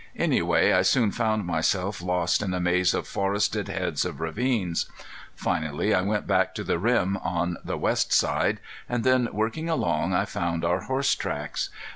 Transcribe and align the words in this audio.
Anyway 0.15 0.71
I 0.71 0.81
soon 0.81 1.11
found 1.11 1.45
myself 1.45 2.01
lost 2.01 2.41
in 2.41 2.55
a 2.55 2.59
maze 2.59 2.95
of 2.95 3.07
forested 3.07 3.67
heads 3.67 4.03
of 4.03 4.19
ravines. 4.19 4.87
Finally 5.35 5.93
I 5.93 6.01
went 6.01 6.25
back 6.25 6.55
to 6.55 6.63
the 6.63 6.79
rim 6.79 7.17
on 7.17 7.57
the 7.63 7.77
west 7.77 8.11
side, 8.11 8.59
and 8.89 9.03
then 9.03 9.29
working 9.31 9.69
along 9.69 10.11
I 10.15 10.25
found 10.25 10.65
our 10.65 10.79
horse 10.85 11.13
tracks. 11.13 11.69